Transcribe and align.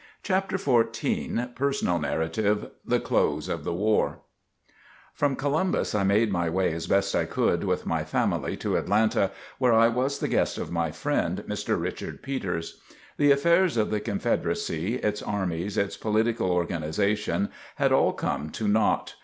CHAPTER 0.23 0.57
XIV 0.57 1.53
PERSONAL 1.53 1.99
NARRATIVE 1.99 2.71
THE 2.83 2.99
CLOSE 2.99 3.47
OF 3.47 3.63
THE 3.63 3.73
WAR 3.73 4.21
From 5.13 5.35
Columbus 5.35 5.93
I 5.93 6.01
made 6.03 6.31
my 6.31 6.49
way 6.49 6.73
as 6.73 6.87
best 6.87 7.13
I 7.13 7.25
could 7.25 7.65
with 7.65 7.85
my 7.85 8.03
family, 8.03 8.57
to 8.57 8.77
Atlanta, 8.77 9.29
where 9.59 9.73
I 9.73 9.89
was 9.89 10.17
the 10.17 10.27
guest 10.27 10.57
of 10.57 10.71
my 10.71 10.89
friend 10.89 11.43
Mr. 11.47 11.79
Richard 11.79 12.23
Peters. 12.23 12.81
The 13.17 13.29
affairs 13.31 13.77
of 13.77 13.91
the 13.91 13.99
Confederacy, 13.99 14.95
its 14.95 15.21
armies, 15.21 15.77
its 15.77 15.97
political 15.97 16.49
organization, 16.49 17.49
had 17.75 17.91
all 17.91 18.11
come 18.11 18.49
to 18.53 18.67
naught. 18.67 19.17